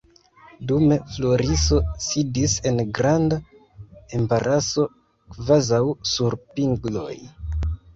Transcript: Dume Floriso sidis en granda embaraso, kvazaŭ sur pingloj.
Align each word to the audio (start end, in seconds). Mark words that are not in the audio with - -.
Dume 0.69 0.95
Floriso 1.15 1.81
sidis 2.07 2.57
en 2.71 2.81
granda 3.01 3.41
embaraso, 4.23 4.91
kvazaŭ 5.39 5.87
sur 6.17 6.43
pingloj. 6.53 7.19